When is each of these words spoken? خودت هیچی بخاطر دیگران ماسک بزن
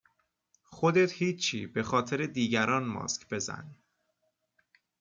خودت 0.63 1.11
هیچی 1.13 1.67
بخاطر 1.67 2.25
دیگران 2.25 2.83
ماسک 2.85 3.29
بزن 3.29 3.75